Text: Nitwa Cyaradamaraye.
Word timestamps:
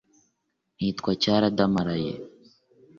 Nitwa 0.79 1.11
Cyaradamaraye. 1.21 2.13